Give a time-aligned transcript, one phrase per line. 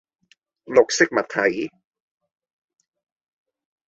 [0.65, 1.69] 綠色物體